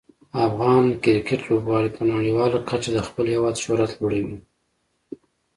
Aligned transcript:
افغان 0.47 0.83
کرکټ 1.03 1.39
لوبغاړي 1.49 1.89
په 1.97 2.03
نړیواله 2.13 2.57
کچه 2.69 2.89
د 2.93 2.99
خپل 3.07 3.25
هیواد 3.33 3.55
شهرت 3.63 3.91
لوړوي. 3.99 4.37